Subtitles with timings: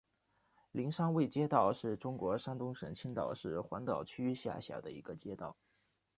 [0.71, 5.55] 灵山卫街道是中国山东省青岛市黄岛区下辖的一个街道。